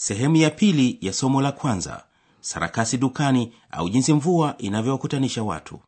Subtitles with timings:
[0.00, 2.02] sehemu ya pili ya somo la kwanza
[2.40, 5.80] sarakasi dukani au jinsi mvua inavyowakutanisha watu.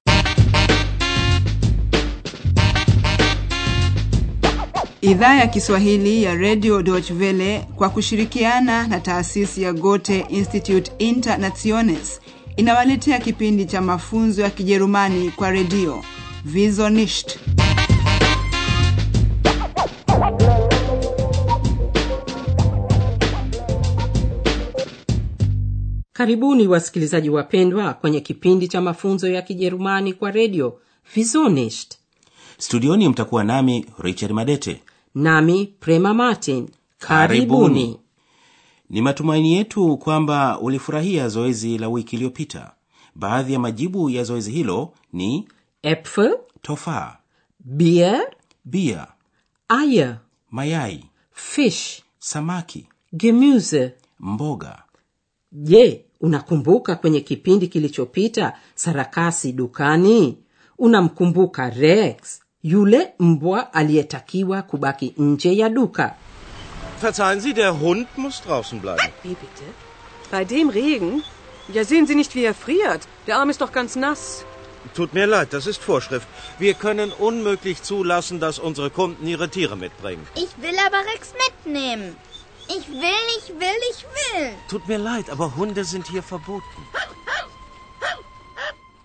[5.00, 12.21] Idhaa ya kiswahili ya radio Deutsche kwa kushirikiana na taasisi ya gote institute internationes
[12.57, 16.05] inawaletea kipindi cha mafunzo ya kijerumani kwa redio.
[16.45, 16.91] Vizo
[26.25, 30.81] Karibuni wasikilizaji wapendwa kwenye kipindi cha mafunzo ya Kijerumani kwa redio
[31.15, 31.95] Vizonisht.
[32.59, 34.83] studioni mtakuwa nami richard madete
[35.15, 36.69] Nami Prema Martin.
[36.98, 37.48] Karibuni.
[37.74, 38.01] Karibuni.
[38.91, 42.73] ni matumaini yetu kwamba ulifurahia zoezi la wiki iliyopita
[43.15, 45.48] baadhi ya majibu ya zoezi hilo ni
[45.82, 47.16] Äpfel, tofaa
[47.60, 48.30] Bier,
[48.65, 49.07] bia
[49.68, 50.18] aya
[50.51, 54.82] mayai fish samaki gemuse mboga
[55.52, 60.38] Je, unakumbuka kwenye kipindi kilichopita sarakasi dukani?
[60.79, 66.15] Unamkumbuka Rex, yule mbwa aliyetakiwa kubaki nje ya duka?
[67.01, 69.12] Verzeihen Sie, der Hund muss draußen bleiben.
[69.25, 69.65] Wie bitte?
[70.31, 71.23] Bei dem Regen?
[71.75, 73.03] Ja, sehen Sie nicht, wie er friert.
[73.27, 74.45] Der Arm ist doch ganz nass.
[74.95, 76.27] Tut mir leid, das ist Vorschrift.
[76.59, 80.27] Wir können unmöglich zulassen, dass unsere Kunden ihre Tiere mitbringen.
[80.34, 82.17] Ich will aber Rex mitnehmen.
[82.77, 84.51] Ich will, ich will, ich will.
[84.69, 86.83] Tut mir leid, aber Hunde sind hier verboten.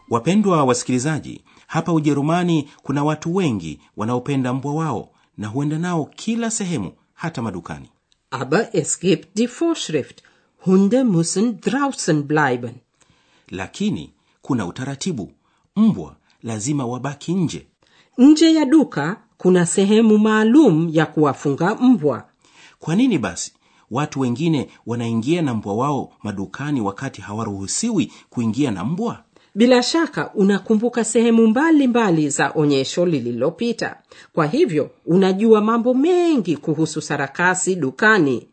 [0.10, 6.92] wapendwa wasikilizaji hapa ujerumani kuna watu wengi wanaopenda mbwa wao na huenda nao kila sehemu
[7.14, 7.90] hata madukani
[8.32, 10.22] Aber es gibt die Vorschrift,
[10.66, 12.74] Hunde müssen draußen bleiben.
[13.50, 15.32] lakini kuna utaratibu
[15.76, 17.68] mbwa lazima wabaki nje
[18.18, 22.30] Nje ya duka kuna sehemu maalum ya kuwafunga mbwa.
[22.86, 23.54] Kwa nini basi
[23.92, 29.24] watu wengine wanaingia na mbwa wao madukani wakati hawaruhusiwi kuingia na mbwa
[29.56, 33.96] Bila shaka unakumbuka sehemu mbalimbali mbali za onyesho lililopita.
[34.34, 38.48] Kwa hivyo unajua mambo mengi kuhusu sarakasi dukani.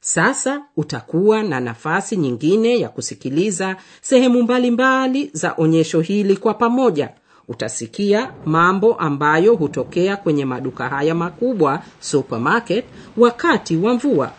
[0.00, 7.10] Sasa utakuwa na nafasi nyingine ya kusikiliza sehemu mbalimbali mbali za onyesho hili kwa pamoja.
[7.48, 12.84] Utasikia mambo ambayo hutokea kwenye maduka haya makubwa supermarket
[13.16, 14.30] wakati wa mvua.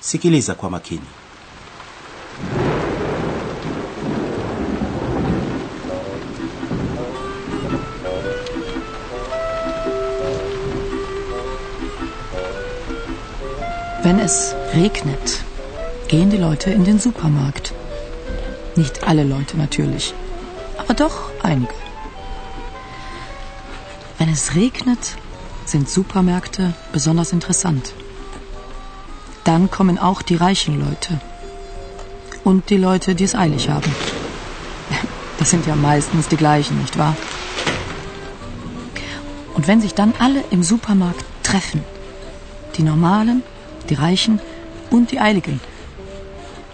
[0.00, 1.06] sikiliza kwa makini
[14.02, 15.44] Wenn es regnet,
[16.08, 17.72] gehen die Leute in den Supermarkt.
[18.76, 20.14] Nicht alle Leute natürlich,
[20.78, 21.74] aber doch einige.
[24.28, 25.16] Wenn es regnet,
[25.64, 27.94] sind Supermärkte besonders interessant.
[29.44, 31.18] Dann kommen auch die reichen Leute
[32.44, 33.90] und die Leute, die es eilig haben.
[35.38, 37.16] Das sind ja meistens die gleichen, nicht wahr?
[39.54, 41.82] Und wenn sich dann alle im Supermarkt treffen,
[42.76, 43.42] die Normalen,
[43.88, 44.40] die Reichen
[44.90, 45.58] und die Eiligen,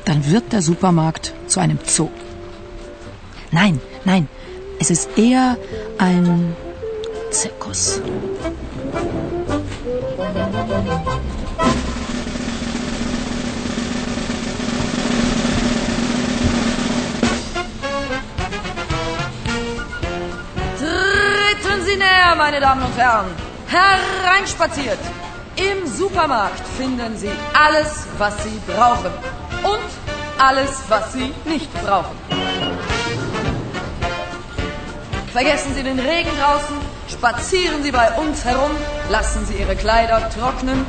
[0.06, 2.10] dann wird der Supermarkt zu einem Zoo.
[3.52, 4.26] Nein, nein,
[4.80, 5.56] es ist eher
[5.98, 6.56] ein
[7.34, 8.00] Zirkus.
[20.78, 23.26] Treten Sie näher, meine Damen und Herren.
[23.66, 24.98] Hereinspaziert.
[25.56, 29.10] Im Supermarkt finden Sie alles, was Sie brauchen.
[29.64, 29.90] Und
[30.38, 32.16] alles, was Sie nicht brauchen.
[35.32, 36.83] Vergessen Sie den Regen draußen.
[37.14, 38.70] Spazieren Sie bei uns herum.
[39.08, 40.84] Lassen Sie Ihre Kleider trocknen.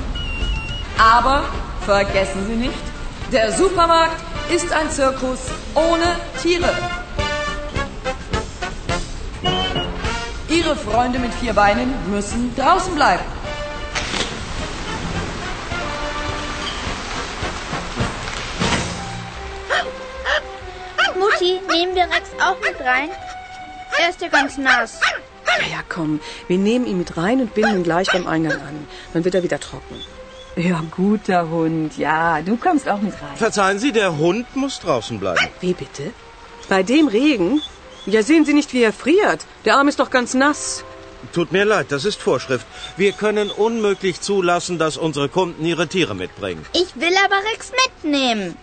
[0.97, 1.44] Aber
[1.86, 2.86] vergessen Sie nicht,
[3.31, 5.40] der Supermarkt ist ein Zirkus
[5.75, 6.69] ohne Tiere.
[10.50, 13.24] Ihre Freunde mit vier Beinen müssen draußen bleiben.
[21.17, 23.09] Mutti, nehmen wir Rex auch mit rein?
[24.02, 24.99] Er ist ja ganz nass.
[25.47, 26.20] Ja, ja, komm.
[26.47, 28.88] Wir nehmen ihn mit rein und binden ihn gleich beim Eingang an.
[29.14, 29.96] Dann wird er wieder trocken.
[30.56, 31.97] Ja, guter Hund.
[31.97, 33.36] Ja, du kommst auch mit rein.
[33.36, 35.47] Verzeihen Sie, der Hund muss draußen bleiben.
[35.59, 36.12] Wie bitte?
[36.70, 37.62] Bei dem Regen?
[38.06, 39.46] Ja, sehen Sie nicht, wie er friert.
[39.66, 40.84] Der Arm ist doch ganz nass.
[41.34, 42.66] Tut mir leid, das ist Vorschrift.
[42.97, 46.66] Wir können unmöglich zulassen, dass unsere Kunden ihre Tiere mitbringen.
[46.74, 48.56] Ich will aber Rex mitnehmen.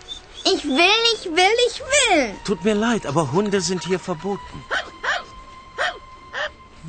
[0.45, 2.35] Ich will, ich will, ich will.
[2.45, 4.63] Tut mir leid, aber Hunde sind hier verboten.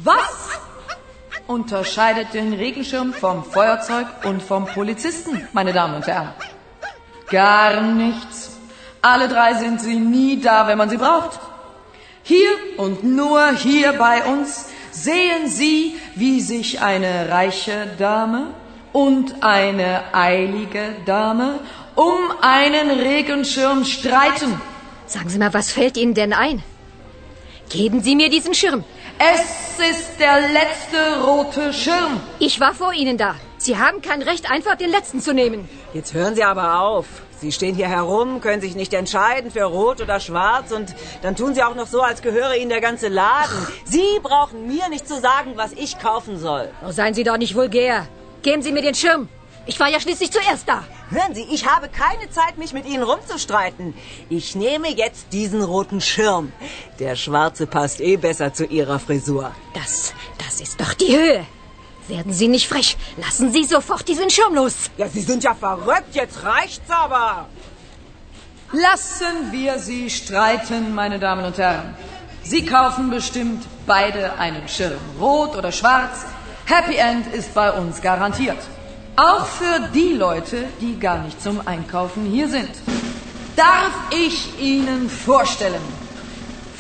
[0.03, 0.49] Was
[1.47, 6.33] unterscheidet den Regenschirm vom Feuerzeug und vom Polizisten, meine Damen und Herren?
[7.31, 8.59] gar nichts.
[9.03, 11.41] Alle drei sind sie nie da, wenn man sie braucht.
[12.23, 18.47] Hier und nur hier bei uns sehen Sie, wie sich eine reiche Dame
[18.93, 21.59] und eine eilige Dame
[21.97, 24.61] um einen Regenschirm streiten.
[25.07, 26.63] Sagen Sie mal, was fällt Ihnen denn ein?
[27.69, 28.85] Geben Sie mir diesen Schirm.
[29.19, 32.21] Es ist der letzte rote Schirm.
[32.39, 33.37] Ich war vor Ihnen da.
[33.59, 35.69] Sie haben kein Recht, einfach den letzten zu nehmen.
[35.93, 37.07] Jetzt hören Sie aber auf.
[37.39, 41.55] Sie stehen hier herum, können sich nicht entscheiden für rot oder schwarz und dann tun
[41.55, 43.67] Sie auch noch so, als gehöre Ihnen der ganze Laden.
[43.85, 46.69] Sie brauchen mir nicht zu sagen, was ich kaufen soll.
[46.87, 48.07] Oh, seien Sie doch nicht vulgär.
[48.43, 49.29] Geben Sie mir den Schirm.
[49.67, 50.85] Ich war ja schließlich zuerst da.
[51.11, 53.95] Hören Sie, ich habe keine Zeit, mich mit Ihnen rumzustreiten.
[54.29, 56.53] Ich nehme jetzt diesen roten Schirm.
[56.99, 59.53] Der schwarze passt eh besser zu Ihrer Frisur.
[59.73, 60.13] Das,
[60.45, 61.47] das ist doch die Höhe.
[62.09, 62.97] Werden Sie nicht frech.
[63.17, 64.75] Lassen Sie sofort diesen Schirm los.
[64.99, 66.15] Ja, Sie sind ja verrückt.
[66.15, 67.49] Jetzt reicht's aber.
[68.73, 71.95] Lassen wir sie streiten, meine Damen und Herren.
[72.43, 76.25] Sie kaufen bestimmt beide einen Schirm, rot oder schwarz.
[76.67, 78.59] Happy End ist bei uns garantiert.
[79.17, 82.71] Auch für die Leute, die gar nicht zum Einkaufen hier sind.
[83.55, 85.81] Darf ich Ihnen vorstellen,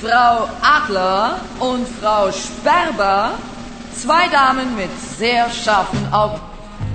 [0.02, 3.38] Frau Adler und Frau Sperber,
[3.96, 6.40] zwei Damen mit sehr scharfen Augen.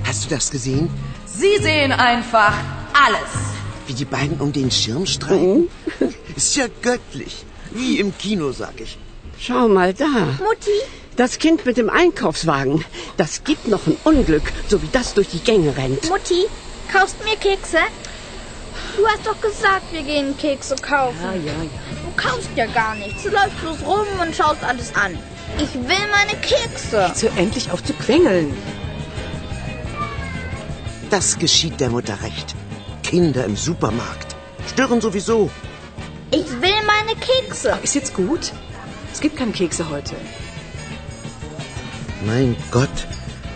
[0.06, 0.90] Hast du das gesehen?
[1.24, 2.52] Sie sehen einfach
[2.92, 3.30] alles.
[3.86, 5.70] Wie die beiden um den Schirm streiten?
[6.36, 7.46] Ist ja göttlich.
[7.70, 8.98] Wie im Kino, sag ich.
[9.38, 10.04] Schau mal da.
[10.04, 10.78] Mutti,
[11.20, 12.82] Das Kind mit dem Einkaufswagen.
[13.18, 16.08] Das gibt noch ein Unglück, so wie das durch die Gänge rennt.
[16.08, 16.46] Mutti,
[16.90, 17.76] kaufst mir Kekse?
[18.96, 21.18] Du hast doch gesagt, wir gehen Kekse kaufen.
[21.22, 21.70] Ja, ja, ja.
[22.06, 23.22] Du kaufst ja gar nichts.
[23.22, 25.18] Du läufst bloß rum und schaust alles an.
[25.58, 27.08] Ich will meine Kekse.
[27.08, 28.56] Jetzt hör endlich auf zu quengeln.
[31.10, 32.54] Das geschieht der Mutter recht.
[33.02, 34.36] Kinder im Supermarkt.
[34.72, 35.50] Stören sowieso.
[36.30, 37.78] Ich will meine Kekse.
[37.82, 38.52] Ist jetzt gut?
[39.12, 40.16] Es gibt keine Kekse heute.
[42.26, 43.06] Mein Gott,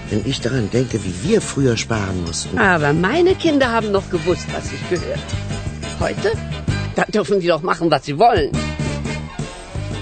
[0.09, 2.59] wenn ich daran denke, wie wir früher sparen mussten.
[2.59, 5.21] Aber meine Kinder haben noch gewusst, was sich gehört.
[6.01, 6.33] Heute?
[6.97, 8.51] Da dürfen die doch machen, was sie wollen.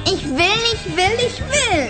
[0.05, 1.89] Ich will, ich will, ich will.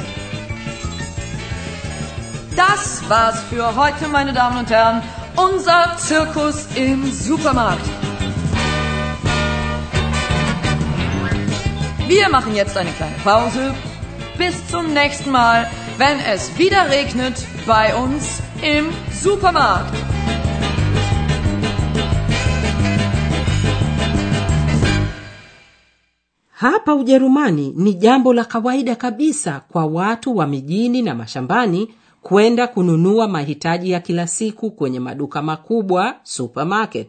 [2.56, 5.02] Das war's für heute, meine Damen und Herren.
[5.36, 7.84] Unser Zirkus im Supermarkt.
[12.06, 13.74] Wir machen jetzt eine kleine Pause.
[14.36, 17.34] Bis zum nächsten Mal, wenn es wieder regnet
[17.66, 18.86] bei uns im
[19.22, 19.94] Supermarkt.
[26.50, 33.28] Hapa Ujerumani ni jambo la kawaida kabisa kwa watu wa mijini na mashambani kwenda kununua
[33.28, 37.08] mahitaji ya kila siku kwenye maduka makubwa supermarket.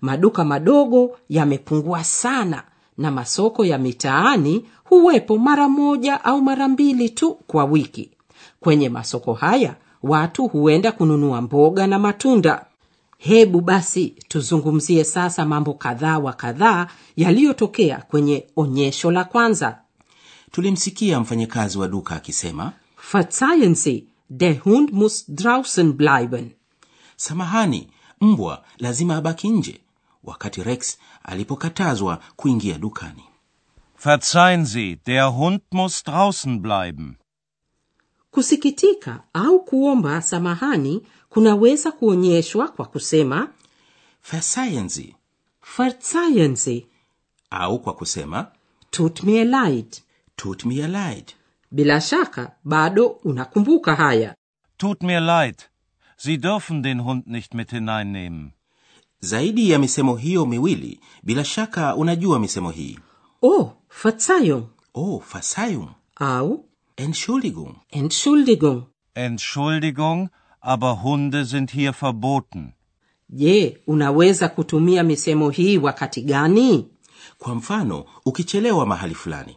[0.00, 2.62] Maduka madogo yamepungua sana
[2.98, 8.10] na masoko ya mitaani huwepo mara moja au mara mbili tu kwa wiki.
[8.64, 12.66] Kwenye masoko haya watu huenda kununua mboga na matunda.
[13.18, 19.78] Hebu basi tuzungumzie sasa mambo kadhaa wa kadhaa yaliyotokea kwenye onyesho la kwanza.
[20.50, 22.72] tulimsikia mfanyakazi wa duka akisema
[23.12, 26.50] Verzeihen Sie, der Hund muss draußen bleiben.
[27.16, 27.88] samahani
[28.20, 29.80] mbwa lazima abaki nje
[30.24, 33.24] wakati rex alipokatazwa kuingia dukani
[33.96, 37.14] Verzeihen Sie, der Hund muss draußen bleiben.
[38.38, 43.48] Kusikitika au kuomba samahani kunaweza kuonyeshwa kwa kusema
[44.32, 44.88] verzeihen
[46.56, 46.86] Sie
[47.50, 48.46] au kwa kusema
[48.90, 49.96] tut mir leid.
[50.36, 51.32] tut mir leid
[51.70, 54.34] Bila shaka bado unakumbuka haya.
[54.76, 55.56] Tut mir leid.
[56.16, 58.50] Sie dürfen den Hund nicht mit hineinnehmen.
[59.20, 62.98] zaidi ya misemo hiyo miwili bila shaka unajua misemo hii
[63.42, 63.72] Oh,
[64.02, 64.64] Verzeihung
[64.94, 66.64] oh verzeihung au
[66.96, 68.86] entschuldigung Entschuldigung.
[69.14, 72.74] Entschuldigung, aber Hunde sind hier verboten.
[73.28, 76.86] Je, unaweza kutumia misemo hii wakati gani?
[77.38, 79.56] kwa mfano ukichelewa mahali fulani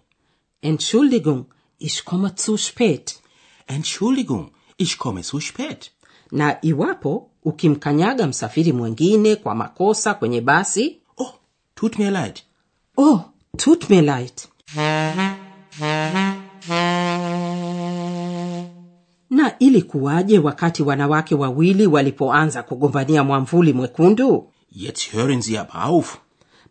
[0.62, 1.46] Entschuldigung,
[1.80, 3.20] ich komme zu spät.
[3.68, 5.92] entschuldigung ich komme zu spät
[6.32, 11.34] Na iwapo ukimkanyaga msafiri mwingine kwa makosa kwenye basi, oh
[11.76, 12.40] tut mir leid
[12.98, 13.20] oh,
[13.58, 14.34] tut mir leid.
[19.30, 24.52] Na ilikuwaje wakati wanawake wawili walipoanza kugombania mwamvuli mwekundu?
[24.72, 26.18] jetzt hören sie aber auf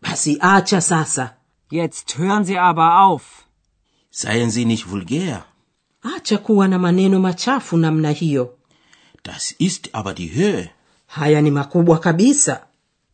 [0.03, 1.37] Basi acha sasa,
[1.71, 3.23] Jetzt hören Sie aber auf.
[4.11, 5.45] seien sie nicht vulgär
[6.03, 8.55] acha kuwa na maneno machafu namna hiyo.
[9.25, 10.71] das ist aber die höhe
[11.09, 12.67] Haya ni makubwa kabisa.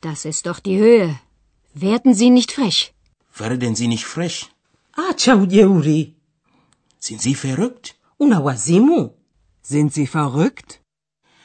[0.02, 1.14] Das ist doch die Höhe.
[1.75, 2.92] Werden Sie nicht frech.
[3.38, 4.46] Werden Sie nicht frech?
[5.11, 6.14] acha ujeuri
[6.99, 7.94] Sind Sie verrückt?
[8.18, 9.11] una wazimu
[9.62, 10.78] Sind Sie verrückt?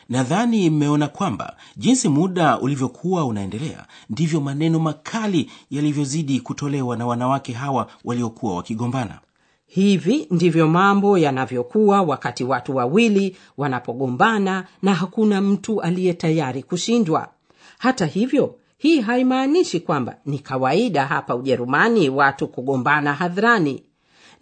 [0.09, 7.87] Nadhani mmeona kwamba jinsi muda ulivyokuwa unaendelea ndivyo maneno makali yalivyozidi kutolewa na wanawake hawa
[8.03, 9.19] waliokuwa wakigombana.
[9.67, 17.29] hivi ndivyo mambo yanavyokuwa wakati watu wawili wanapogombana na hakuna mtu aliye tayari kushindwa
[17.77, 23.83] hata hivyo hii haimaanishi kwamba ni kawaida hapa ujerumani watu kugombana hadharani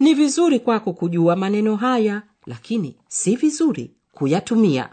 [0.00, 4.88] ni vizuri kwako kujua maneno haya lakini si vizuri kuyatumia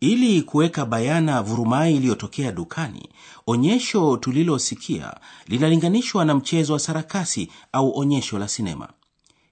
[0.00, 3.08] Ili kuweka bayana vurumai iliyotokea dukani,
[3.46, 5.14] onyesho tulilosikia
[5.46, 8.88] linalinganishwa na mchezo wa sarakasi au onyesho la sinema.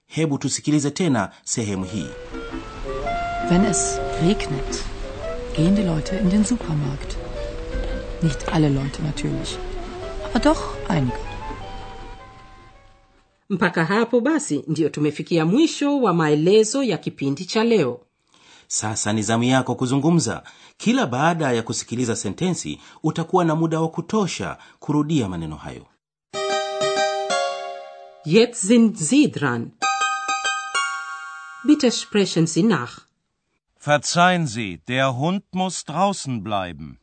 [0.05, 2.07] Hebu tusikilize tena sehemu hii.
[3.49, 4.83] Wenn es regnet,
[5.55, 7.17] gehen die Leute in den Supermarkt.
[8.23, 9.57] Nicht alle Leute natürlich,
[10.33, 11.32] aber doch einige.
[13.53, 17.99] Mpaka hapo basi ndiyo tumefikia mwisho wa maelezo ya kipindi cha leo
[18.67, 20.43] Sasa ni zamu yako kuzungumza.
[20.77, 25.85] Kila baada ya kusikiliza sentensi, utakuwa na muda wa kutosha kurudia maneno hayo.
[28.25, 29.71] jetzt sind sie dran
[31.65, 32.99] bitte sprechen sie nach
[33.79, 36.97] Verzeihen Sie, der Hund muss draußen bleiben.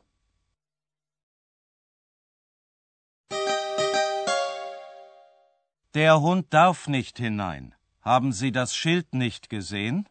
[5.93, 7.75] Der Hund darf nicht hinein.
[7.99, 10.07] Haben Sie das Schild nicht gesehen?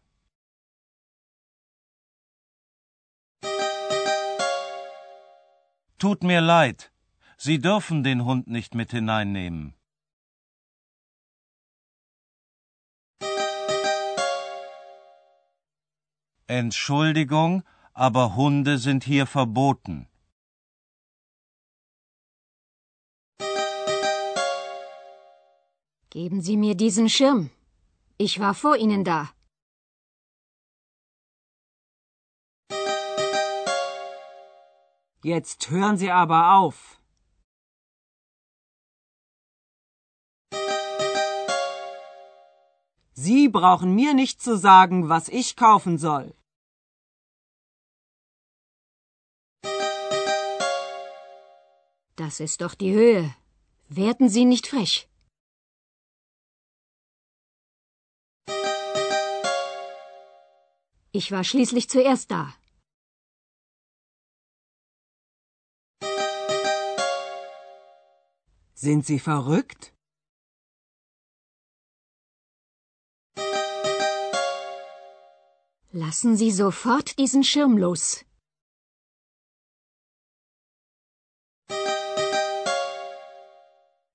[5.98, 6.92] Tut mir leid.
[7.38, 9.74] Sie dürfen den Hund nicht mit hineinnehmen.
[16.46, 17.62] Entschuldigung,
[17.94, 20.09] aber Hunde sind hier verboten.
[26.10, 27.50] Geben Sie mir diesen Schirm.
[28.18, 29.32] Ich war vor Ihnen da.
[35.22, 37.00] Jetzt hören Sie aber auf.
[43.12, 46.34] Sie brauchen mir nicht zu sagen, was ich kaufen soll.
[52.16, 53.34] Das ist doch die Höhe.
[53.88, 55.09] Werden Sie nicht frech.
[61.12, 62.54] Ich war schließlich zuerst da.
[68.74, 69.92] Sind Sie verrückt?
[75.92, 78.24] Lassen Sie sofort diesen Schirm los.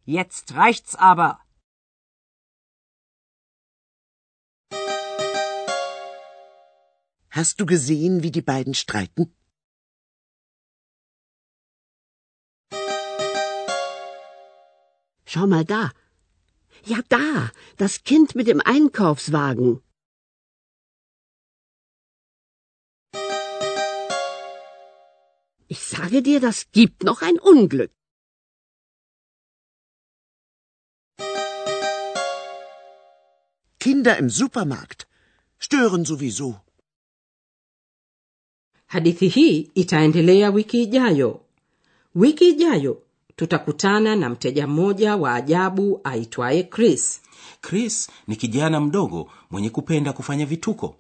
[0.06, 1.45] Jetzt reicht's aber.
[7.38, 9.36] Hast du gesehen, wie die beiden streiten?
[15.26, 15.92] Schau mal da.
[16.86, 17.52] Ja, da.
[17.76, 19.82] Das Kind mit dem Einkaufswagen.
[25.68, 27.92] Ich sage dir, das gibt noch ein Unglück.
[33.80, 35.10] Kinder im Supermarkt
[35.58, 36.65] stören sowieso.
[38.88, 41.40] Hadithi hii itaendelea wiki ijayo
[42.16, 43.02] wiki ijayo
[43.36, 47.22] tutakutana na mteja mmoja wa ajabu aitwaye chris
[47.62, 50.96] Chris ni kijana mdogo mwenye kupenda kufanya vituko.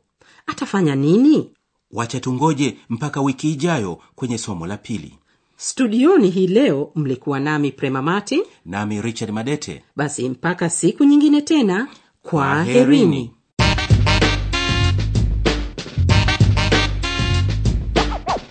[0.47, 1.49] atafanya nini
[1.91, 5.17] Wacha tungoje mpaka wiki ijayo kwenye somo la pili.
[5.57, 9.83] studioni hii leo mlikuwa nami prema mati Nami Richard Madete.
[9.95, 11.87] basi mpaka siku nyingine tena
[12.21, 13.31] kwa herini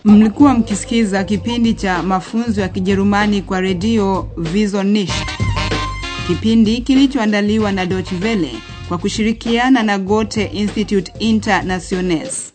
[0.05, 5.15] mlikuwa mkisikiza kipindi cha mafunzo ya kijerumani kwa redio vizonisht
[6.27, 8.51] kipindi kilichoandaliwa na Deutsche Welle
[8.89, 12.53] kwa kushirikiana na gote institute internationes